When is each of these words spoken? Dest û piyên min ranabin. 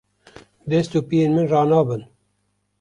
Dest 0.69 0.91
û 0.97 0.99
piyên 1.09 1.31
min 1.35 1.47
ranabin. 1.53 2.01